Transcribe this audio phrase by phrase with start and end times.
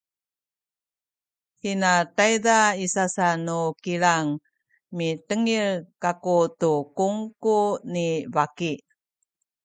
[1.61, 4.27] hina tayza i sasa nu kilang
[4.97, 5.67] mitengil
[6.03, 7.59] kaku tu kungku
[7.93, 8.73] ni baki